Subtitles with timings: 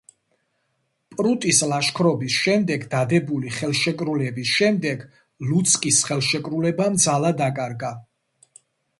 [1.15, 5.03] პრუტის ლაშქრობის შემდეგ დადებული ხელშეკრულების შემდეგ
[5.49, 7.93] ლუცკის ხელშეკრულებამ ძალა დაკარგა.